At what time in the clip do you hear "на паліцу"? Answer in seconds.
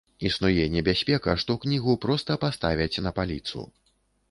3.09-3.67